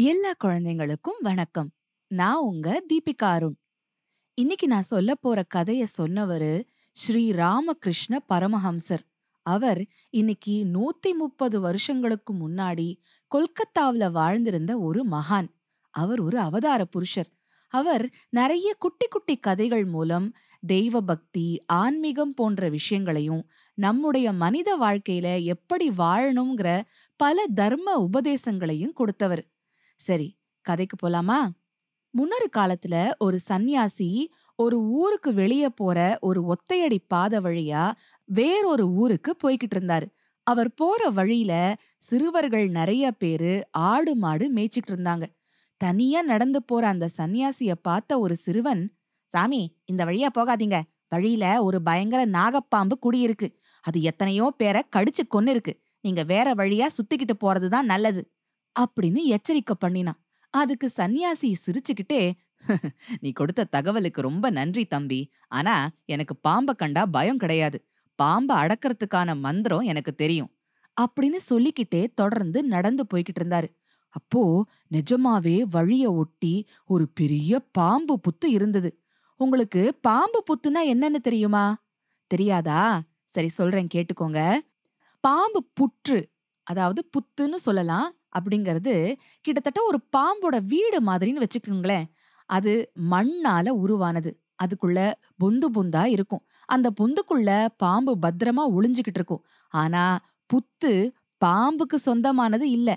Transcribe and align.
எல்லா 0.00 0.32
குழந்தைங்களுக்கும் 0.44 1.20
வணக்கம். 1.20 1.70
நான் 2.06 2.36
உங்க 2.36 2.82
தீபிகா 2.88 3.24
அருண். 3.24 3.56
இன்னைக்கு 4.34 4.66
நான் 4.66 4.82
சொல்ல 4.82 5.14
போற 5.14 5.44
கதைய 5.54 5.84
சொன்னவரு 5.98 6.64
ஸ்ரீ 6.92 7.32
ராமகிருஷ்ண 7.32 8.24
பரமஹம்சர். 8.28 8.98
அவர் 9.42 9.86
இன்னைக்கு 10.10 10.64
நூத்தி 10.64 11.14
முப்பது 11.18 11.60
வருஷங்களுக்கு 11.60 12.34
முன்னாடி 12.34 12.96
கொல்கத்தாவுல 13.34 14.10
வாழ்ந்திருந்த 14.10 14.78
ஒரு 14.78 15.04
மகான். 15.10 15.48
அவர் 15.90 16.20
ஒரு 16.20 16.38
அவதார 16.38 16.84
புருஷர். 16.84 17.32
அவர் 17.68 18.10
நிறைய 18.30 18.74
குட்டி 18.78 19.06
குட்டி 19.06 19.36
கதைகள் 19.36 19.84
மூலம் 19.84 20.34
தெய்வ 20.66 21.00
பக்தி 21.00 21.64
ஆன்மீகம் 21.66 22.34
போன்ற 22.34 22.68
விஷயங்களையும் 22.68 23.50
நம்முடைய 23.74 24.32
மனித 24.32 24.76
வாழ்க்கையில 24.76 25.42
எப்படி 25.42 25.88
வாழணுங்கிற 25.88 26.82
பல 27.16 27.44
தர்ம 27.54 28.08
உபதேசங்களையும் 28.12 28.92
கொடுத்தவர். 28.92 29.46
சரி 30.00 30.28
கதைக்கு 30.66 30.96
போலாமா? 31.02 31.38
முன்னொரு 32.14 32.48
காலத்துல 32.56 32.96
ஒரு 33.18 33.38
சந்நியாசி 33.38 34.10
ஒரு 34.58 34.76
ஊருக்கு 34.80 35.34
வெளியே 35.34 35.68
போற 35.70 35.98
ஒரு 36.20 36.40
ஒத்தையடி 36.46 36.98
பாதை 37.06 37.38
வழியா 37.38 37.82
வேறொரு 38.28 38.84
ஊருக்கு 38.92 39.36
போய்கிட்டு 39.42 39.76
இருந்தாரு. 39.76 40.06
அவர் 40.46 40.70
போற 40.74 41.08
வழியில 41.10 41.52
சிறுவர்கள் 41.98 42.66
நிறைய 42.68 43.10
பேரு 43.12 43.52
ஆடு 43.70 44.14
மாடு 44.14 44.46
மேய்ச்சிட்டு 44.54 44.90
இருந்தாங்க. 44.90 45.24
தனியா 45.80 46.22
நடந்து 46.22 46.62
போற 46.62 46.88
அந்த 46.88 47.08
சந்நியாசிய 47.16 47.72
பார்த்த 47.82 48.18
ஒரு 48.18 48.36
சிறுவன் 48.36 48.82
சாமி 49.30 49.62
இந்த 49.84 50.04
வழியா 50.04 50.28
போகாதீங்க. 50.38 50.78
வழியில 51.08 51.44
ஒரு 51.62 51.82
பயங்கர 51.82 52.20
நாகப்பாம்பு 52.26 52.96
குடியிருக்கு. 53.02 53.48
அது 53.84 53.98
எத்தனையோ 54.02 54.46
பேரை 54.56 54.82
கடிச்சு 54.96 55.22
கொன்னு 55.30 55.48
இருக்கு 55.48 55.72
நீங்க 56.00 56.22
வேற 56.22 56.54
வழியா 56.54 56.86
சுத்திக்கிட்டு 56.96 57.34
போறதுதான் 57.44 57.90
நல்லது. 57.92 58.22
அப்படின்னு 58.80 59.22
எச்சரிக்கை 59.24 59.76
பண்ணினான். 59.78 60.20
அதுக்கு 60.50 60.88
சந்நியாசி 60.88 61.56
சிரிச்சுக்கிட்டே 61.64 62.32
நீ 63.20 63.30
கொடுத்த 63.32 63.64
தகவலுக்கு 63.64 64.20
ரொம்ப 64.20 64.50
நன்றி 64.50 64.84
தம்பி. 64.84 65.30
ஆனா 65.48 65.90
எனக்கு 66.04 66.34
பாம்ப 66.48 66.76
கண்டா 66.76 67.06
பயம் 67.06 67.36
கிடையாது. 67.36 67.78
பாம்ப 68.22 68.50
அடக்கிறதுக்கான 68.54 69.38
மந்திரம் 69.38 69.80
எனக்கு 69.80 70.14
தெரியும். 70.14 70.50
அப்படின்னு 71.00 71.36
சொல்லிக்கிட்டே 71.36 72.08
தொடர்ந்து 72.14 72.62
நடந்து 72.62 73.06
போய்கிட்டு 73.14 73.40
இருந்தாரு. 73.40 73.68
அப்போ 74.08 74.64
நிஜமாவே 74.90 75.62
வழிய 75.62 76.12
ஒட்டி 76.12 76.68
ஒரு 76.86 77.08
பெரிய 77.08 77.60
பாம்பு 77.60 78.20
புத்து 78.20 78.46
இருந்தது. 78.46 78.90
உங்களுக்கு 79.36 79.98
பாம்பு 80.00 80.42
புத்துனா 80.48 80.82
என்னன்னு 80.92 81.20
தெரியுமா? 81.20 81.64
தெரியாதா? 82.26 83.02
சரி 83.24 83.48
சொல்றேன் 83.48 83.88
கேட்டுக்கோங்க. 83.94 84.58
பாம்பு 85.20 85.60
புற்று 85.80 86.24
அதாவது 86.62 87.08
புத்துன்னு 87.12 87.54
சொல்லலாம். 87.54 88.14
அப்படிங்கிறது 88.32 88.94
கிட்டத்தட்ட 89.40 89.80
ஒரு 89.82 89.98
பாம்போட 90.16 90.62
வீடு 90.62 91.02
மாதிரின்னு 91.02 91.44
வச்சுக்கோங்களேன். 91.44 92.06
அது 92.46 92.92
மண்ணால 93.10 93.68
உருவானது. 93.68 94.30
அதுக்குள்ள 94.62 95.12
பொந்து 95.44 95.66
பொந்தா 95.72 96.06
இருக்கும். 96.06 96.44
அந்த 96.66 96.92
பொந்துக்குள்ள 97.00 97.68
பாம்பு 97.76 98.18
பத்திரமா 98.22 98.64
ஒளிஞ்சுகிட்டு 98.76 99.18
இருக்கும். 99.20 99.44
ஆனா 99.74 100.04
புத்து 100.50 100.92
பாம்புக்கு 101.44 101.96
சொந்தமானது 101.96 102.70
இல்ல. 102.70 102.90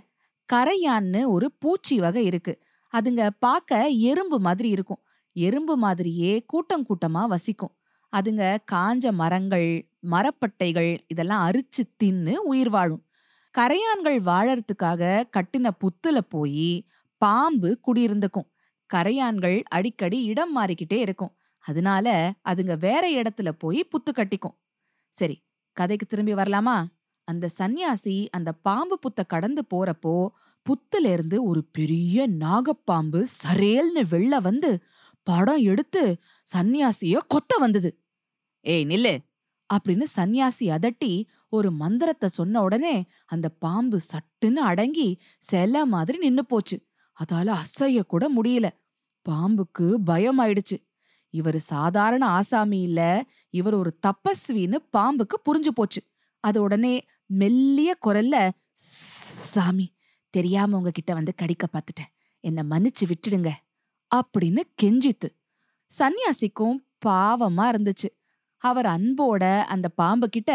கரையான்னு 0.50 1.28
ஒரு 1.28 1.52
பூச்சி 1.60 2.00
வகை 2.00 2.26
இருக்கு. 2.26 2.54
அதுங்க 2.94 3.30
பார்க்க 3.40 3.88
எறும்பு 3.88 4.40
மாதிரி 4.40 4.70
இருக்கும். 4.70 5.02
எறும்பு 5.36 5.78
மாதிரியே 5.78 6.44
கூட்டம் 6.46 6.86
கூட்டமா 6.86 7.26
வசிக்கும். 7.28 7.76
அதுங்க 8.14 8.58
காஞ்ச 8.72 9.12
மரங்கள் 9.12 9.68
மரப்பட்டைகள் 10.12 11.00
இதெல்லாம் 11.08 11.52
அரிச்சு 11.52 11.84
தின்னு 12.04 12.34
உயிர் 12.36 12.70
வாழும். 12.70 13.04
கரையான்கள் 13.54 14.18
வாழறதுக்காக 14.22 15.02
கட்டின 15.38 15.70
புத்துல 15.80 16.18
போய் 16.30 16.86
பாம்பு 17.22 17.80
குடியிருந்துக்கும். 17.88 18.48
கரையான்கள் 18.90 19.58
அடிக்கடி 19.70 20.24
இடம் 20.24 20.54
மாறிக்கிட்டே 20.58 20.98
இருக்கும். 20.98 21.34
அதனால 21.66 22.08
அதுங்க 22.50 22.78
வேற 22.78 23.04
இடத்துல 23.12 23.50
போய் 23.52 23.82
புத்து 23.92 24.12
கட்டிக்கும். 24.14 24.56
சரி 25.14 25.36
கதைக்கு 25.78 26.06
திரும்பி 26.06 26.34
வரலாமா? 26.34 26.78
அந்த 27.28 27.48
சந்நியாசி 27.48 28.30
அந்த 28.32 28.50
பாம்பு 28.54 29.00
புத்த 29.00 29.24
கடந்து 29.24 29.62
போறப்போ 29.74 30.16
புத்துல 30.66 31.12
இருந்து 31.12 31.44
ஒரு 31.44 31.62
பெரிய 31.72 32.28
நாகப்பாம்பு 32.40 33.20
சரேல்னு 33.44 34.04
வெளில 34.12 34.42
வந்து 34.42 34.72
படம் 35.28 35.62
எடுத்து 35.64 36.04
சந்நியாசிய 36.48 37.18
கொத்த 37.34 37.60
வந்தது. 37.60 37.90
ஏய் 38.66 38.86
நில்லு. 38.86 39.14
அப்படின்னு 39.74 40.02
சந்நியாசி 40.02 40.70
அதட்டி 40.70 41.26
ஒரு 41.50 41.72
மந்திரத்தை 41.72 42.30
சொன்ன 42.30 42.62
உடனே 42.62 43.06
அந்த 43.26 43.50
பாம்பு 43.50 44.00
சட்டுன்னு 44.14 44.56
அடங்கி 44.56 45.20
செல 45.52 45.84
மாதிரி 45.84 46.18
நின்னு 46.18 46.46
போச்சு. 46.46 46.86
அதால 47.12 47.56
அசைய 47.56 48.02
கூட 48.02 48.30
முடியல. 48.34 48.70
பாம்புக்கு 49.30 49.94
பயம் 49.94 50.40
ஆயிடுச்சு. 50.40 50.90
இவர் 51.30 51.60
சாதாரண 51.60 52.26
ஆசாமி 52.26 52.82
இல்ல. 52.82 53.26
இவர் 53.50 53.74
ஒரு 53.74 54.00
தப்பஸ்வின்னு 54.08 54.78
பாம்புக்கு 54.98 55.42
புரிஞ்சு 55.52 55.68
போச்சு. 55.74 56.04
அது 56.40 56.62
உடனே 56.62 57.06
மெல்லிய 57.26 57.98
குரல்ல 58.06 58.50
சாமி 58.74 59.94
தெரியாம 60.30 60.78
உங்ககிட்ட 60.78 61.14
வந்து 61.14 61.36
கடிக்க 61.36 61.68
பார்த்துட்டேன். 61.74 62.16
என்ன 62.40 62.64
மன்னிச்சு 62.64 63.12
விட்டுடுங்க. 63.12 63.50
அப்படின்னு 64.16 64.60
கெஞ்சித்து. 64.82 65.30
சன்னியாசிக்கும் 66.00 66.76
பாவமா 67.06 67.70
இருந்துச்சு. 67.74 68.21
அவர் 68.62 68.86
அன்போட 68.86 69.44
அந்த 69.74 69.88
பாம்பு 69.90 70.28
கிட்ட 70.30 70.52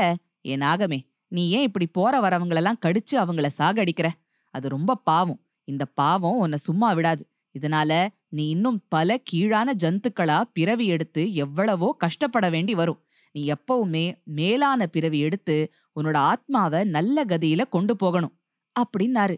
ஏ 0.47 0.57
நாகமே 0.57 0.99
நீ 1.29 1.51
ஏன் 1.51 1.63
இப்படி 1.63 1.87
போற 1.87 2.15
வரவங்களெல்லாம் 2.21 2.83
கடிச்சு 2.85 3.15
அவங்கள 3.23 3.49
சாகடிக்கிற? 3.59 4.09
அது 4.55 4.67
ரொம்ப 4.69 4.97
பாவம். 5.09 5.41
இந்த 5.69 5.85
பாவம் 6.01 6.39
உன்னை 6.39 6.59
சும்மா 6.59 6.93
விடாது. 6.93 7.23
இதனால 7.55 7.91
நீ 8.29 8.45
இன்னும் 8.49 8.79
பல 8.89 9.17
கீழான 9.31 9.69
ஜந்துக்களா 9.83 10.39
பிறவி 10.53 10.87
எடுத்து 10.87 11.23
எவ்வளவோ 11.35 11.89
கஷ்டப்பட 11.99 12.47
வேண்டி 12.51 12.75
வரும். 12.75 13.01
நீ 13.35 13.41
எப்பவுமே 13.53 14.05
மேலான 14.39 14.87
பிறவி 14.87 15.19
எடுத்து 15.19 15.57
உன்னோட 15.97 16.17
ஆத்மாவை 16.31 16.81
நல்ல 16.97 17.25
கதியில 17.25 17.63
கொண்டு 17.69 17.97
போகணும். 17.97 18.35
அப்படின்னாரு. 18.77 19.37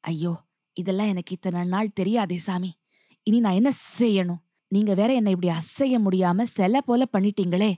ஐயோ 0.00 0.32
இதெல்லாம் 0.76 1.06
எனக்கு 1.06 1.32
இத்தனை 1.34 1.64
நாள் 1.64 1.96
தெரியாதே 2.00 2.36
சாமி. 2.36 2.70
இனி 3.26 3.38
நான் 3.40 3.58
என்ன 3.60 3.70
செய்யணும்? 4.00 4.42
நீங்க 4.68 4.94
வேற 4.94 5.14
என்ன 5.14 5.30
இப்படி 5.30 5.54
அசைய 5.54 5.98
முடியாம 6.10 6.44
செல 6.56 6.78
போல 6.78 7.04
பண்ணிட்டீங்களே. 7.12 7.74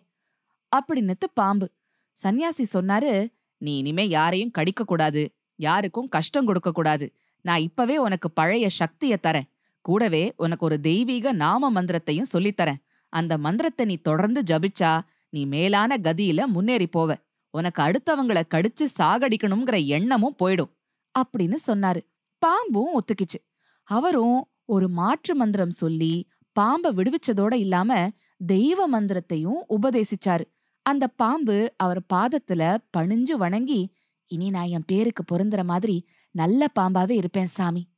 அப்படின்னுத்து 0.77 1.27
பாம்பு. 1.35 1.71
சந்நியாசி 2.13 2.67
சொன்னாரு 2.73 3.33
நீ 3.57 3.79
இனிமே 3.79 4.09
யாரையும் 4.09 4.51
கடிக்க 4.51 4.85
கூடாது. 4.85 5.35
யாருக்கும் 5.57 6.09
கஷ்டம் 6.09 6.45
கொடுக்க 6.45 6.73
கூடாது. 6.73 7.13
நான் 7.41 7.61
இப்பவே 7.61 7.99
உனக்கு 7.99 8.31
பழைய 8.31 8.69
சக்திய 8.79 9.17
தரேன். 9.23 9.49
கூடவே 9.81 10.33
உனக்கு 10.37 10.65
ஒரு 10.65 10.81
தெய்வீக 10.81 11.33
நாம 11.33 11.71
மந்திரத்தையும் 11.71 12.27
சொல்லித்தரேன் 12.33 12.77
அந்த 13.09 13.39
மந்திரத்தை 13.39 13.87
நீ 13.87 13.97
தொடர்ந்து 13.97 14.43
ஜபிச்சா 14.43 15.01
நீ 15.29 15.45
மேலான 15.45 15.97
கதியில 15.97 16.47
முன்னேறி 16.47 16.89
போவ. 16.97 17.15
உனக்கு 17.51 17.83
அடுத்தவங்கள 17.83 18.43
கடிச்சு 18.51 18.87
சாகடிக்கணுங்கிற 18.99 19.87
எண்ணமும் 19.87 20.37
போயிடும். 20.45 20.71
அப்படின்னு 21.19 21.57
சொன்னாரு. 21.67 22.01
பாம்பும் 22.39 22.93
ஒத்துக்கிச்சு. 22.95 23.51
அவரும் 23.85 24.49
ஒரு 24.65 24.89
மாற்று 24.89 25.35
மந்திரம் 25.35 25.71
சொல்லி 25.71 26.29
பாம்ப 26.59 26.93
விடுவிச்சதோட 26.93 27.55
இல்லாம 27.55 28.09
தெய்வ 28.47 28.87
மந்திரத்தையும் 28.87 29.65
உபதேசிச்சாரு. 29.69 30.45
அந்த 30.83 31.07
பாம்பு 31.07 31.73
அவர் 31.77 32.01
பாதத்துல 32.15 32.77
பணிஞ்சு 32.97 33.33
வணங்கி 33.33 33.95
இனி 34.27 34.51
நான் 34.51 34.67
என் 34.67 34.85
பேருக்கு 34.87 35.23
பொருந்துற 35.25 35.65
மாதிரி 35.65 36.07
நல்ல 36.31 36.67
பாம்பாவே 36.81 37.11
இருப்பேன் 37.11 37.47
சாமி. 37.47 37.89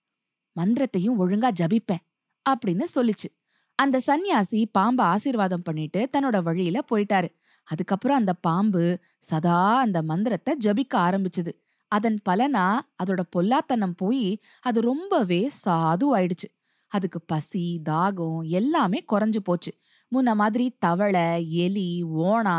மந்திரத்தையும் 0.53 1.19
ஒழுங்கா 1.21 1.51
ஜபிப்பேன். 1.61 2.05
அப்படின்னு 2.51 2.85
சொல்லிச்சு. 2.95 3.29
அந்த 3.75 4.01
சந்நியாசி 4.01 4.71
பாம்ப 4.79 5.01
ஆசீர்வாதம் 5.01 5.63
பண்ணிட்டு 5.63 6.09
தன்னோட 6.13 6.43
வழியில 6.43 6.81
போயிட்டாரு. 6.91 7.29
அதுக்கப்புறம் 7.65 8.17
அந்த 8.17 8.33
பாம்பு 8.33 8.99
சதா 9.19 9.79
அந்த 9.79 10.03
மந்திரத்தை 10.03 10.57
ஜபிக்க 10.65 10.95
ஆரம்பிச்சுது. 10.95 11.53
அதன் 11.89 12.19
பலனா 12.29 12.79
அதோட 13.05 13.21
பொல்லாத்தனம் 13.31 13.97
போய் 13.97 14.41
அது 14.61 14.81
ரொம்பவே 14.81 15.51
சாது 15.67 16.07
ஆயிடுச்சு 16.15 16.49
அதுக்கு 16.91 17.21
பசி 17.21 17.65
தாகம் 17.91 18.41
எல்லாமே 18.59 19.01
குறைஞ்சு 19.13 19.41
போச்சு. 19.45 19.73
முன்ன 20.13 20.35
மாதிரி 20.35 20.67
தவளை 20.79 21.27
எலி 21.65 21.91
ஓணா 22.05 22.57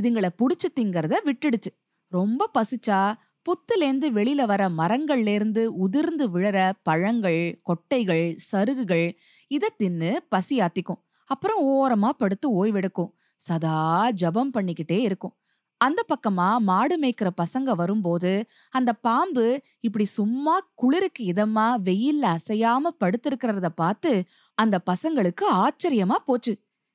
இதுங்கள 0.00 0.28
புடிச்சு 0.38 0.68
திங்கிறத 0.74 1.14
விட்டுடுச்சு. 1.24 1.70
ரொம்ப 2.12 2.50
பசிச்சா 2.58 3.00
புத்துலேந்து 3.46 4.08
வெளியில 4.18 4.42
வர 4.44 4.62
மரங்கள்லேருந்து 4.68 5.62
உதிர்ந்து 5.84 6.26
விழற 6.34 6.58
பழங்கள் 6.82 7.40
கொட்டைகள் 7.68 8.24
சருகுகள் 8.52 9.06
இதை 9.46 9.68
தின்னு 9.78 10.10
பசி 10.28 10.58
ஆத்திக்கும். 10.58 11.00
அப்புறம் 11.30 11.60
ஓரமா 11.70 12.08
படுத்து 12.08 12.48
ஓய்வெடுக்கும். 12.58 13.12
சதா 13.36 13.78
ஜபம் 14.10 14.52
பண்ணிக்கிட்டே 14.54 14.98
இருக்கும். 15.08 15.34
அந்த 15.82 16.00
பக்கமா 16.08 16.58
மாடு 16.60 16.96
மேய்க்கிற 17.00 17.28
பசங்க 17.42 17.70
வரும்போது 17.72 18.32
அந்த 18.74 18.90
பாம்பு 19.00 19.46
இப்படி 19.80 20.04
சும்மா 20.10 20.54
குளிருக்கு 20.74 21.22
இதமா 21.24 21.66
வெயில்ல 21.84 22.24
அசையாம 22.36 22.92
படுத்திருக்கிறத 23.00 23.68
பார்த்து 23.74 24.12
அந்த 24.58 24.76
பசங்களுக்கு 24.90 25.44
ஆச்சரியமா 25.56 26.16
போச்சு. 26.26 26.52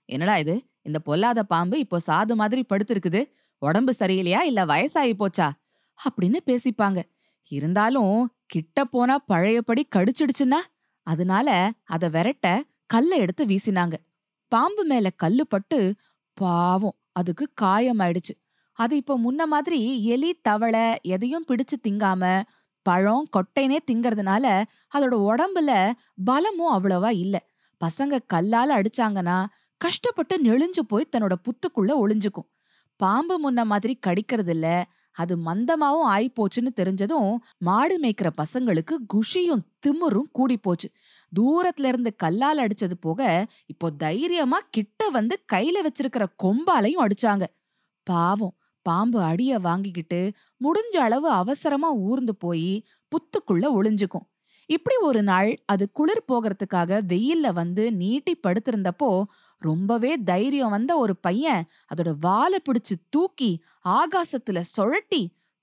என்னடா 0.09 0.35
இது? 0.37 0.55
இந்த 0.81 0.99
பொல்லாத 0.99 1.43
பாம்பு 1.43 1.79
இப்போ 1.79 1.97
சாது 2.07 2.35
மாதிரி 2.35 2.61
படுத்திருக்குது. 2.63 3.21
உடம்பு 3.61 3.93
சரியில்லையா? 3.99 4.41
இல்ல 4.41 4.65
வயசாகி 4.65 5.13
போச்சா? 5.13 5.47
அப்படின்னு 5.99 6.39
பேசிப்பாங்க. 6.45 6.99
இருந்தாலும் 7.51 8.15
கிட்ட 8.45 8.85
போனா 8.85 9.15
பழையபடி 9.25 9.83
கடிச்சிடுச்சுன்னா 9.95 10.59
அதனால 11.07 11.49
அத 11.85 12.05
விரட்ட 12.09 12.47
கல்ல 12.85 13.15
எடுத்து 13.15 13.43
வீசினாங்க. 13.45 13.95
பாம்பு 14.51 14.83
மேல 14.83 15.09
கல்லு 15.15 15.47
பட்டு 15.47 15.79
பாவம் 16.37 16.97
அதுக்கு 17.11 17.45
காயமாயிடுச்சு. 17.61 18.33
அது 18.79 18.95
இப்போ 18.95 19.15
முன்ன 19.17 19.45
மாதிரி 19.45 19.79
எலி 20.05 20.31
தவளை 20.41 20.85
எதையும் 21.07 21.47
பிடிச்சு 21.47 21.77
திங்காம 21.83 22.23
பழம் 22.85 23.25
கொட்டைனே 23.37 23.77
திங்கறதுனால 23.89 24.45
அதோட 24.93 25.15
உடம்புல 25.29 25.71
பலமும் 26.25 26.73
அவ்வளவா 26.73 27.11
இல்ல. 27.15 27.35
பசங்க 27.81 28.19
கல்லால 28.33 28.69
அடிச்சாங்கன்னா 28.79 29.37
கஷ்டப்பட்டு 29.81 30.35
நெளிஞ்சு 30.43 30.83
போய் 30.87 31.11
தன்னோட 31.11 31.35
புத்துக்குள்ள 31.45 31.91
ஒளிஞ்சுக்கும். 32.03 32.47
பாம்பு 32.99 33.35
முன்ன 33.39 33.63
மாதிரி 33.65 33.93
கடிக்கிறது 34.07 34.49
இல்ல 34.49 34.67
அது 35.15 35.33
மந்தமாவும் 35.37 36.09
ஆயிப்போச்சுன்னு 36.09 36.71
தெரிஞ்சதும் 36.75 37.29
மாடு 37.59 37.95
மேய்க்கிற 37.99 38.29
பசங்களுக்கு 38.37 38.95
குஷியும் 39.13 39.63
திமிரும் 39.85 40.29
கூடி 40.31 40.57
போச்சு. 40.57 40.87
தூரத்துல 41.31 41.87
இருந்து 41.87 42.15
கல்லால் 42.15 42.63
அடிச்சது 42.65 42.95
போக 42.99 43.21
இப்போ 43.67 43.89
தைரியமா 43.97 44.59
கிட்ட 44.71 45.09
வந்து 45.09 45.37
கையில 45.53 45.77
வச்சிருக்கிற 45.87 46.25
கொம்பாலையும் 46.43 47.05
அடிச்சாங்க. 47.05 47.45
பாவம். 48.07 48.56
பாம்பு 48.87 49.19
அடிய 49.21 49.53
வாங்கிக்கிட்டு 49.59 50.19
முடிஞ்ச 50.61 50.95
அளவு 50.97 51.27
அவசரமா 51.31 51.89
ஊர்ந்து 52.07 52.33
போய் 52.35 52.69
புத்துக்குள்ள 53.11 53.65
ஒளிஞ்சுக்கும். 53.77 54.27
இப்படி 54.69 54.95
ஒரு 55.01 55.21
நாள் 55.23 55.49
அது 55.65 55.85
குளிர் 55.91 56.27
போகிறதுக்காக 56.31 56.99
வெயில்ல 57.07 57.47
வந்து 57.53 57.83
நீட்டி 57.93 58.33
படுத்திருந்தப்போ 58.43 59.09
ரொம்பவே 59.61 60.11
தைரியம் 60.23 60.69
வந்த 60.69 60.91
ஒரு 60.97 61.13
பையன் 61.17 61.63
அதோட 61.91 62.09
வாலை 62.19 62.59
பிடிச்சு 62.63 62.95
தூக்கி 63.09 63.51
ஆகாசத்துல 63.89 64.61
சுழட்டி 64.75 65.21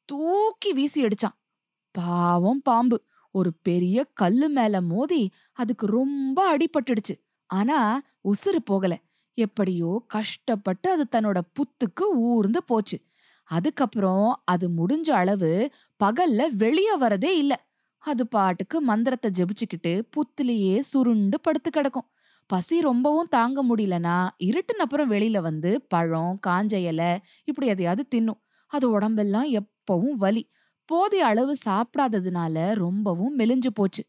தூக்கி 0.09 0.71
வீசி 0.73 1.01
அடிச்சான். 1.05 1.37
பாவம் 1.95 2.63
பாம்பு. 2.63 2.97
ஒரு 3.35 3.51
பெரிய 3.63 3.99
கல்லு 4.15 4.49
மேல 4.49 4.81
மோதி 4.83 5.23
அதுக்கு 5.53 5.87
ரொம்ப 5.99 6.39
அடிபட்டுடுச்சு. 6.57 7.15
ஆனா 7.51 7.79
உசுறு 8.25 8.61
போகல. 8.65 8.95
எப்படியோ 9.39 9.93
கஷ்டப்பட்டு 10.07 10.89
அது 10.91 11.05
தன்னோட 11.13 11.39
புத்துக்கு 11.57 12.05
ஊர்ந்து 12.29 12.61
போச்சு. 12.65 12.97
அதுக்கப்புறம் 13.51 14.41
அது 14.45 14.69
முடிஞ்ச 14.71 15.11
அளவு 15.13 15.53
பகல்ல 16.01 16.47
வெளிய 16.57 16.97
வரதே 17.01 17.33
இல்ல. 17.37 17.53
அது 18.03 18.27
பாட்டுக்கு 18.27 18.81
மந்திரத்தை 18.81 19.31
ஜெபிச்சுக்கிட்டு 19.31 19.93
புத்துலயே 20.15 20.79
சுருண்டு 20.81 21.41
படுத்து 21.41 21.71
கிடக்கும். 21.71 22.09
பசி 22.51 22.81
ரொம்பவும் 22.81 23.29
தாங்க 23.29 23.65
முடியலனா 23.65 24.17
இருட்டுன 24.45 24.83
அப்புறம் 24.83 25.11
வெளியில 25.11 25.39
வந்து 25.41 25.83
பழம் 25.89 26.41
காஞ்ச 26.47 26.75
இலை 26.83 27.11
இப்படி 27.45 27.67
எதையாவது 27.67 28.05
தின்னும். 28.15 28.41
அது 28.73 28.91
உடம்பெல்லாம் 28.91 29.49
எப்பவும் 29.53 30.17
வலி. 30.17 30.43
போதிய 30.89 31.27
அளவு 31.27 31.55
சாப்பிடாததுனால 31.67 32.73
ரொம்பவும் 32.75 33.39
மெலிஞ்சு 33.39 33.71
போச்சு. 33.75 34.03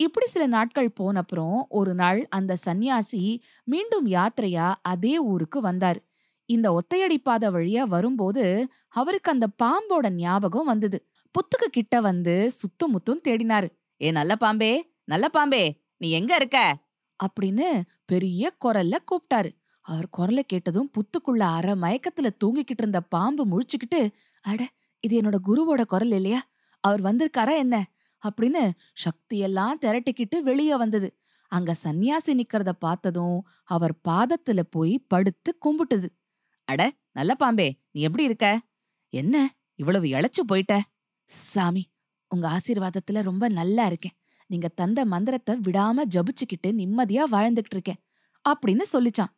இப்படி 0.00 0.26
சில 0.26 0.46
நாட்கள் 0.46 0.90
போனப்புறம் 1.00 1.62
ஒரு 1.68 1.94
நாள் 1.94 2.26
அந்த 2.30 2.56
சந்நியாசி 2.56 3.22
மீண்டும் 3.64 4.06
யாத்திரையா 4.08 4.74
அதே 4.82 5.18
ஊருக்கு 5.18 5.62
வந்தாரு. 5.62 6.00
இந்த 6.48 6.66
ஒத்தையடி 6.72 7.16
பாதை 7.22 7.48
வழியா 7.48 7.82
வரும்போது 7.86 8.44
அவருக்கு 8.88 9.30
அந்த 9.30 9.46
பாம்போட 9.62 10.10
ஞாபகம் 10.14 10.66
வந்தது. 10.66 10.98
புத்துக்கு 11.34 11.68
கிட்ட 11.70 12.00
வந்து 12.00 12.34
சுத்தும் 12.52 12.92
முத்தும் 12.94 13.22
தேடினாரு. 13.28 13.68
ஏ 14.00 14.10
நல்ல 14.10 14.36
பாம்பே 14.36 14.72
நல்ல 15.04 15.28
பாம்பே 15.28 15.64
நீ 15.96 16.10
எங்க 16.10 16.34
இருக்க? 16.34 16.58
அப்படின்னு 17.20 17.66
பெரிய 18.04 18.56
குரல்ல 18.64 18.94
கூப்பிட்டாரு 19.08 19.50
அவர் 19.84 20.08
குரலை 20.10 20.44
கேட்டதும் 20.44 20.90
புத்துக்குள்ள 20.90 21.42
அரை 21.56 21.74
மயக்கத்துல 21.74 22.28
தூங்கிக்கிட்டு 22.44 22.82
இருந்த 22.82 23.00
பாம்பு 23.06 23.42
முழிச்சுக்கிட்டு 23.46 24.00
அட 24.44 24.62
இது 25.04 25.14
என்னோட 25.20 25.36
குருவோட 25.46 25.82
குரல் 25.84 26.12
இல்லையா? 26.12 26.40
அவர் 26.84 27.02
வந்திருக்காரா 27.02 27.54
என்ன? 27.56 27.76
அப்படின்னு 28.22 28.62
சக்தியெல்லாம் 29.04 29.80
திரட்டிக்கிட்டு 29.80 30.36
வெளியே 30.40 30.76
வந்தது. 30.76 31.08
அங்க 31.52 31.74
சன்னியாசி 31.84 32.32
நிக்கிறத 32.32 32.70
பார்த்ததும் 32.78 33.36
அவர் 33.64 33.94
பாதத்துல 34.08 34.60
போய் 34.70 34.94
படுத்து 35.08 35.50
கும்பிட்டுது. 35.64 36.08
அட 36.68 36.82
நல்ல 37.12 37.34
பாம்பே 37.34 37.66
நீ 37.90 38.00
எப்படி 38.00 38.24
இருக்க? 38.24 38.46
என்ன 39.12 39.34
இவ்வளவு 39.74 40.06
இழைச்சு 40.06 40.42
போயிட்ட? 40.48 40.74
சாமி 41.24 41.82
உங்க 42.30 42.46
ஆசீர்வாதத்துல 42.48 43.22
ரொம்ப 43.22 43.44
நல்லா 43.48 43.86
இருக்கேன். 43.86 44.16
நீங்க 44.50 44.68
தந்த 44.68 45.04
மந்திரத்தை 45.04 45.54
விடாம 45.56 46.04
ஜபிச்சுக்கிட்டு 46.14 46.68
நிம்மதியா 46.80 47.22
வாழ்ந்துகிட்டு 47.30 47.74
இருக்கேன் 47.76 48.00
அப்படின்னு 48.44 48.84
சொல்லிச்சான். 48.92 49.32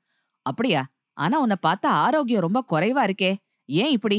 அப்படியா? 0.46 0.82
ஆனா 1.16 1.40
உன்னை 1.40 1.56
பார்த்தா 1.66 1.90
ஆரோக்கியம் 2.06 2.40
ரொம்ப 2.40 2.60
குறைவா 2.72 3.02
இருக்கே 3.08 3.30
ஏன் 3.68 3.90
இப்படி? 3.90 4.18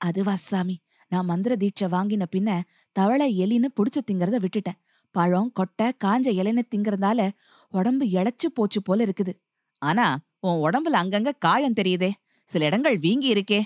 அதுவா 0.00 0.34
சாமி 0.34 0.76
நான் 1.08 1.24
மந்திர 1.24 1.56
தீட்சை 1.56 1.86
வாங்கின 1.86 2.24
பின்ன 2.36 2.50
தவளை 2.96 3.28
எலின்னு 3.44 3.68
புடிச்சு 3.76 4.00
திங்கறத 4.10 4.36
விட்டுட்டேன். 4.44 4.78
பழம் 5.14 5.50
கொட்டை 5.52 5.86
காஞ்ச 6.04 6.28
இலைன்னு 6.40 6.62
திங்கறதால 6.74 7.20
உடம்பு 7.72 8.04
இழைச்சு 8.06 8.48
போச்சு 8.54 8.82
போல 8.82 9.04
இருக்குது. 9.04 9.32
ஆனா 9.82 10.06
உன் 10.40 10.60
உடம்புல 10.66 10.96
அங்கங்க 11.02 11.30
காயம் 11.38 11.78
தெரியுதே 11.80 12.10
சில 12.48 12.64
இடங்கள் 12.64 12.98
வீங்கி 12.98 13.32
இருக்கே. 13.32 13.60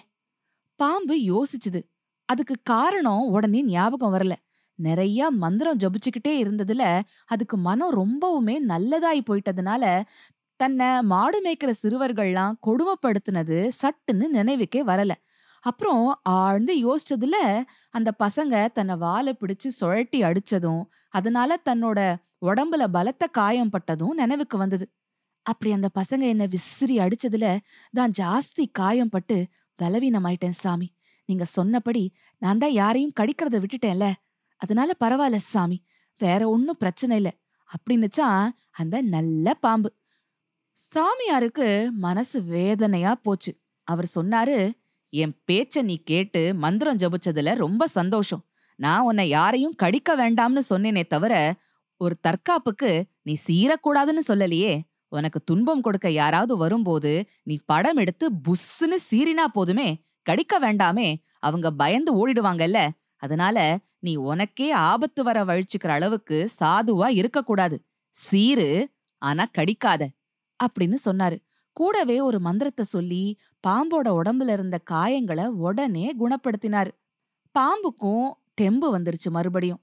பாம்பு 0.81 1.14
யோசிச்சுது. 1.17 1.81
அதுக்கு 2.28 2.56
காரணம் 2.62 3.25
உடனே 3.26 3.64
ஞாபகம் 3.64 4.14
வரல. 4.14 4.32
நிறைய 4.78 5.31
மந்திரம் 5.31 5.76
ஜபிச்சுக்கிட்டே 5.76 6.28
இருந்ததுல 6.28 7.00
அதுக்கு 7.26 7.56
மனம் 7.56 7.94
ரொம்பவுமே 7.96 8.56
நல்லதாய் 8.69 9.26
போயிட்டதுனால 9.28 9.84
தன்னை 10.61 11.02
மாடு 11.02 11.38
மேய்க்கிற 11.43 11.73
சிறுவர்கள்லாம் 11.82 12.58
கொடுமைப்படுத்தினது 12.67 13.58
சட்டுன்னு 13.81 14.26
நினைவுக்கே 14.28 14.84
வரல. 14.84 15.12
அப்புறம் 15.64 16.20
ஆழ்ந்து 16.22 16.75
யோசிச்சதுல 16.87 17.37
அந்த 17.90 18.11
பசங்க 18.19 18.72
தன்னை 18.72 18.96
வாழை 18.96 19.32
பிடிச்சு 19.32 19.69
சுழட்டி 19.81 20.19
அடிச்சதும் 20.20 20.82
அதனால 21.08 21.58
தன்னோட 21.64 21.99
உடம்புல 22.46 22.84
பலத்த 22.93 23.26
காயம் 23.26 23.70
பட்டதும் 23.70 24.14
நினைவுக்கு 24.14 24.58
வந்தது. 24.58 24.87
அப்படி 25.46 25.72
அந்த 25.72 25.88
பசங்க 25.94 26.25
என்ன 26.26 26.44
விசிறி 26.46 26.98
அடிச்சதுல 26.98 27.46
தான் 27.93 28.10
ஜாஸ்தி 28.19 28.64
காயம் 28.72 29.08
பட்டு 29.08 29.37
பலவீனமாயிட்டேன் 29.78 30.58
சாமி. 30.62 30.88
நீங்க 31.28 31.44
சொன்னபடி 31.44 32.04
நான் 32.43 32.58
தான் 32.58 32.72
யாரையும் 32.72 33.16
கடிக்கிறத 33.20 33.56
விட்டுட்டேன்ல. 33.62 34.06
அதனால 34.60 34.90
பரவாயில்ல 35.04 35.38
சாமி. 35.52 35.78
வேற 36.20 36.43
ஒன்னும் 36.48 36.76
பிரச்சனை 36.76 37.16
இல்ல. 37.16 37.31
அப்படின்னுச்சா 37.70 38.28
அந்த 38.70 38.96
நல்ல 39.02 39.54
பாம்பு. 39.54 39.88
சாமியாருக்கு 40.76 41.69
மனசு 41.98 42.43
வேதனையா 42.43 43.12
போச்சு. 43.22 43.52
அவர் 43.88 44.08
சொன்னாரு 44.14 44.56
என் 45.12 45.34
பேச்ச 45.46 45.82
நீ 45.82 45.96
கேட்டு 46.02 46.54
மந்திரம் 46.54 46.98
ஜபிச்சதுல 46.98 47.54
ரொம்ப 47.54 47.87
சந்தோஷம். 47.88 48.43
நான் 48.78 49.00
உன்னை 49.00 49.28
யாரையும் 49.28 49.78
கடிக்க 49.82 50.10
வேண்டாம்னு 50.16 50.62
சொன்னேனே 50.70 51.06
தவிர 51.06 51.34
ஒரு 52.00 52.14
தற்காப்புக்கு 52.20 52.91
நீ 53.22 53.34
சீரக்கூடாதுன்னு 53.46 54.22
சொல்லலையே. 54.29 54.72
உனக்கு 55.17 55.39
துன்பம் 55.44 55.81
கொடுக்க 55.81 56.11
யாராவது 56.11 56.55
வரும்போது 56.56 57.13
நீ 57.43 57.56
படம் 57.67 57.96
எடுத்து 57.96 58.27
புஸ்ஸுன்னு 58.49 58.99
சீறினா 59.11 59.46
போதுமே 59.53 59.89
கடிக்க 60.23 60.55
வேண்டாமே 60.61 61.08
அவங்க 61.39 61.70
பயந்து 61.70 62.13
ஓடிடுவாங்கல்ல. 62.15 62.79
அதனால 63.23 63.79
நீ 63.99 64.15
உனக்கே 64.31 64.69
ஆபத்து 64.70 65.23
வர 65.23 65.44
வழிச்சுக்கிற 65.44 65.89
அளவுக்கு 65.89 66.39
சாதுவா 66.61 67.08
இருக்கக்கூடாது. 67.08 67.77
சீரு 68.15 68.69
ஆனா 69.23 69.44
கடிக்காத 69.58 70.03
அப்படின்னு 70.61 70.96
சொன்னாரு. 71.05 71.39
கூடவே 71.77 72.17
ஒரு 72.20 72.39
மந்திரத்தை 72.41 72.85
சொல்லி 72.85 73.23
பாம்போட 73.67 74.08
உடம்புல 74.19 74.53
இருந்த 74.53 74.77
காயங்களை 74.91 75.46
உடனே 75.67 76.06
குணப்படுத்தினாரு. 76.20 76.93
பாம்புக்கும் 77.55 78.29
தெம்பு 78.55 78.89
வந்துருச்சு 78.99 79.31
மறுபடியும். 79.31 79.82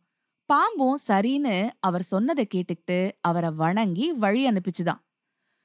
பாம்பும் 0.49 0.97
சரின்னு 1.07 1.57
அவர் 1.79 2.03
சொன்னதை 2.03 2.47
கேட்டுக்கிட்டு 2.53 2.97
அவரை 3.21 3.51
வணங்கி 3.51 4.07
வழி 4.13 4.41
அனுப்பிச்சுதான். 4.47 5.02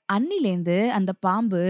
அன்னிலேந்து 0.08 0.76
அந்த 0.98 1.10
பாம்பு 1.20 1.62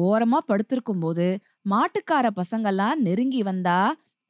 ஓரமா 0.00 0.38
படுத்திருக்கும் 0.42 1.00
போது 1.00 1.26
மாட்டுக்கார 1.66 2.26
பசங்கெல்லாம் 2.36 2.98
நெருங்கி 3.06 3.40
வந்தா 3.42 3.78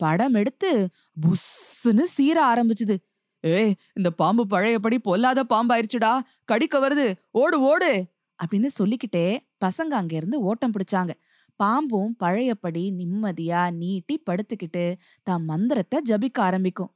படம் 0.00 0.36
எடுத்து 0.40 0.70
புஸ்ஸுன்னு 1.16 2.04
சீர 2.14 2.36
ஆரம்பிச்சுது. 2.50 2.96
ஏய் 3.44 3.74
இந்த 3.98 4.08
பாம்பு 4.20 4.42
பழையபடி 4.46 4.96
பொல்லாத 5.00 5.40
பாம்பாயிருச்சுடா 5.50 6.12
கடிக்க 6.48 6.76
வருது 6.80 7.06
ஓடு 7.34 7.56
ஓடு! 7.70 7.90
அப்படின்னு 8.38 8.70
சொல்லிக்கிட்டே 8.78 9.26
பசங்க 9.64 9.92
அங்கிருந்து 10.00 10.38
ஓட்டம் 10.48 10.74
பிடிச்சாங்க. 10.74 11.12
பாம்பும் 11.60 12.12
பழையபடி 12.22 12.84
நிம்மதியா 12.98 13.62
நீட்டி 13.80 14.14
படுத்துக்கிட்டு 14.28 14.84
தான் 15.26 15.42
மந்திரத்தை 15.50 15.98
ஜபிக்க 16.10 16.38
ஆரம்பிக்கும். 16.42 16.90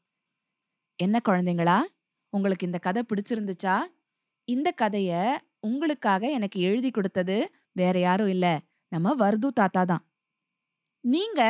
என்ன 0.98 1.16
குழந்தைங்களா 1.26 1.78
உங்களுக்கு 2.32 2.68
இந்த 2.68 2.78
கதை 2.80 3.02
பிடிச்சிருந்துச்சா? 3.04 3.76
இந்த 4.48 4.68
கதையை 4.76 5.22
உங்களுக்காக 5.64 6.30
எனக்கு 6.30 6.58
எழுதி 6.60 6.90
கொடுத்தது 6.90 7.36
வேற 7.72 7.94
யாரும் 7.98 8.28
இல்ல. 8.28 8.46
நம்ம 8.92 9.14
வர்து 9.14 9.48
தாத்தா 9.52 9.82
தான். 9.84 10.02
நீங்க 11.04 11.40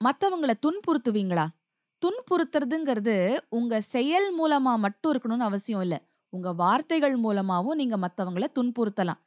மத்தவங்கள 0.00 0.52
துன்புறுத்துவீங்களா? 0.64 1.46
துன்புறுத்துறதுங்கிறது 2.02 3.14
உங்க 3.48 3.80
செயல் 3.86 4.28
மூலமா 4.40 4.72
மட்டும் 4.78 5.12
இருக்கணும்னு 5.12 5.48
அவசியம் 5.50 5.82
இல்ல. 5.82 5.96
உங்க 6.32 6.48
வார்த்தைகள் 6.52 7.16
மூலமாவும் 7.16 7.78
நீங்க 7.80 7.96
மத்தவங்கள 7.96 8.46
துன்புறுத்தலாம். 8.58 9.20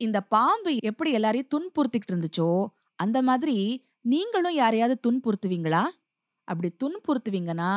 இந்த 0.00 0.18
பாம்பு 0.34 0.70
எப்படி 0.82 1.10
எல்லாரையும் 1.12 1.52
துன்புறுத்திக்கிட்டு 1.54 2.14
இருந்துச்சோ 2.14 2.48
அந்த 2.98 3.18
மாதிரி 3.22 3.56
நீங்களும் 4.04 4.54
யாரையாவது 4.54 4.96
துன்புறுத்துவீங்களா? 5.06 5.82
அப்படி 6.48 6.68
துன்புறுத்துவீங்கன்னா 6.82 7.70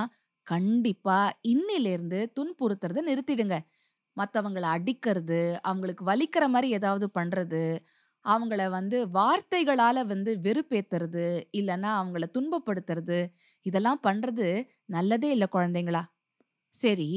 கண்டிப்பா 0.48 1.17
இன்னிலிருந்து 1.48 2.20
துன்புறுத்துறத 2.38 3.01
நிறுத்திடுங்க. 3.10 3.55
மற்றவங்களை 4.18 4.68
அடிக்கிறது, 4.70 5.41
அவங்களுக்கு 5.62 6.06
வலிக்கிற 6.06 6.48
மாதிரி 6.48 6.70
ஏதாவது 6.74 7.08
பண்ணுறது 7.20 7.63
அவங்கள 8.25 8.70
வந்து 8.70 8.98
வார்த்தைகளால் 9.10 10.06
வந்து 10.06 10.32
வெறுப்பேத்துறது, 10.44 11.25
இல்லைன்னா 11.58 11.91
அவங்கள 12.00 12.25
துன்பப்படுத்துறது, 12.38 13.20
இதெல்லாம் 13.65 14.01
பண்ணுறது 14.08 14.48
நல்லதே 14.86 15.30
இல்லை 15.30 15.48
குழந்தைங்களா. 15.51 16.03
சரி, 16.74 17.10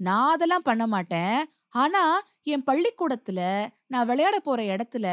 நான் 0.00 0.32
அதெல்லாம் 0.32 0.62
பண்ண 0.62 0.84
மாட்டேன். 0.86 1.38
ஆனால் 1.74 2.16
என் 2.44 2.64
பள்ளிக்கூடத்தில் 2.64 3.44
நான் 3.86 4.06
விளையாட 4.06 4.36
போகிற 4.40 4.62
இடத்துல, 4.74 5.06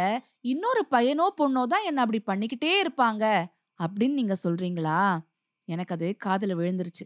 இன்னொரு 0.45 0.81
பையனோ, 0.91 1.25
பொண்ணோ 1.41 1.63
தான் 1.67 1.85
என்னை 1.85 2.03
அப்படி 2.03 2.21
பண்ணிக்கிட்டே 2.25 2.73
இருப்பாங்க. 2.83 3.25
அப்படின்னு 3.79 4.13
நீங்கள் 4.13 4.43
சொல்கிறீங்களா 4.43 4.99
எனக்கு 5.67 5.93
அது 5.93 6.07
காதில் 6.17 6.57
விழுந்துருச்சு. 6.57 7.05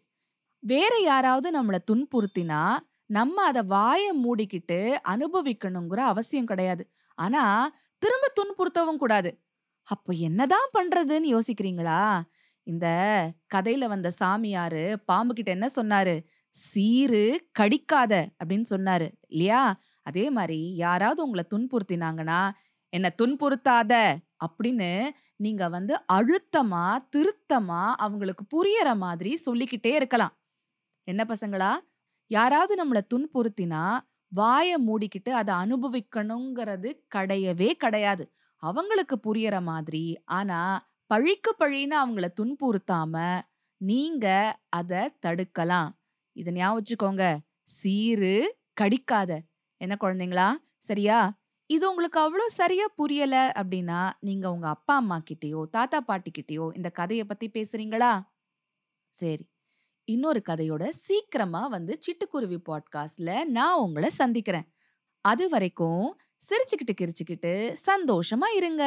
வேற 0.64 0.94
யாராவது 1.04 1.48
நம்மளை 1.58 1.80
துன்புறுத்தினா, 1.92 2.62
நம்ம 3.06 3.44
அதை 3.44 3.62
வாயை 3.64 4.12
மூடிக்கிட்டு 4.26 4.98
அனுபவிக்கணுங்கிற 5.10 6.00
அவசியம் 6.00 6.46
கிடையாது. 6.46 6.92
ஆனா, 7.16 7.72
திரும்ப 7.98 8.34
துன்புறுத்தவும் 8.36 8.98
கூடாது. 8.98 9.44
அப்போ 9.84 10.14
என்னதான் 10.14 10.70
பண்றதுன்னு 10.74 11.40
யோசிக்கிறீங்களா? 11.40 12.22
இந்த 12.64 12.88
கதையில 13.56 13.88
வந்த 13.88 14.12
சாமியாரு 14.20 14.96
பாம்பு 14.96 15.34
கிட்ட 15.34 15.52
என்ன 15.52 15.68
சொன்னாரு? 15.76 16.24
"சீரு 16.50 17.38
கடிக்காத" 17.60 18.26
அப்படின்னு 18.44 18.64
சொன்னாரு. 18.70 19.12
இல்லையா? 19.28 19.80
அதே 20.02 20.30
மாதிரி 20.30 20.76
யாராவது 20.76 21.24
உங்களை 21.24 21.46
துன்புறுத்தினாங்கன்னா, 21.56 22.52
"என்ன 22.90 23.16
துன்புறுத்தாத" 23.22 24.16
அப்படின்னு 24.46 25.10
நீங்க 25.36 25.70
வந்து 25.70 26.02
அழுத்தமா, 26.14 26.98
திருத்தமா 27.16 27.92
அவங்களுக்கு 27.92 28.46
புரியற 28.48 28.96
மாதிரி 28.96 29.36
சொல்லிக்கிட்டே 29.36 29.94
இருக்கலாம். 29.94 30.38
என்ன 31.04 31.26
பசங்களா? 31.28 31.72
யாராவது 32.34 32.74
நம்மள 32.76 33.00
துன்புறுத்தினா, 33.12 33.84
வாயை 34.32 34.78
மூடிக்கிட்டு 34.86 35.32
அத 35.34 35.50
அனுபவிக்கணுங்கிறது 35.64 36.90
கிடையவே 37.16 37.70
கிடையாது. 37.80 38.24
அவங்களுக்கு 38.64 39.16
புரியற 39.26 39.56
மாதிரி, 39.64 40.06
ஆனா 40.32 40.60
பழிக்கு 41.12 41.52
பழின்னு 41.60 41.96
அவங்கள 42.00 42.28
துன்புறுத்தாம, 42.40 43.16
நீங்க 43.82 44.26
அத 44.74 44.94
தடுக்கலாம். 45.26 45.90
இதை 46.36 46.52
ஞாபகம் 46.54 46.78
வச்சுக்கோங்க. 46.80 47.24
"சீரு 47.74 48.34
கடிக்காத" 48.78 49.32
என்ன 49.82 49.94
குழந்தைங்களா? 50.00 50.48
சரியா? 50.84 51.20
இது 51.70 51.84
உங்களுக்கு 51.92 52.20
அவ்ளோ 52.20 52.46
சரியா 52.54 52.88
புரியல 52.98 53.36
அப்படின்னா, 53.58 54.00
நீங்க 54.22 54.46
உங்க 54.52 54.68
அப்பா, 54.76 54.96
அம்மா 54.98 55.18
கிட்டயோ, 55.28 55.62
தாத்தா, 55.76 56.00
பாட்டி 56.04 56.32
கிட்டேயோ 56.32 56.68
இந்த 56.76 56.90
கதைய 56.96 57.24
பத்தி 57.26 57.50
பேசுறீங்களா? 57.56 58.14
சரி. 59.14 59.46
இன்னொரு 60.06 60.42
கதையோட 60.50 60.90
சீக்கிரமா 60.90 61.68
வந்து 61.68 62.00
சிட்டுக்குருவி 62.00 62.58
பாட்காஸ்ட்ல 62.66 63.44
நான் 63.44 63.80
உங்களை 63.80 64.10
சந்திக்கிறேன். 64.10 64.68
அது 65.22 65.50
வரைக்கும் 65.50 66.20
சிரிச்சுக்கிட்டு 66.50 66.94
கிரிச்சுக்கிட்டு 67.02 67.76
சந்தோஷமா 67.86 68.56
இருங்க. 68.56 68.84